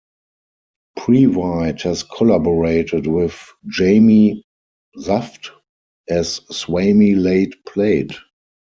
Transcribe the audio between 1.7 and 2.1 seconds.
has